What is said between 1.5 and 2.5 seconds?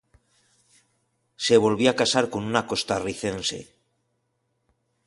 volvió a casar con